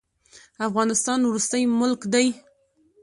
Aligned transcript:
افغانستان 0.67 1.19
وروستی 1.25 1.63
ملک 1.79 2.01
دی. 2.13 2.27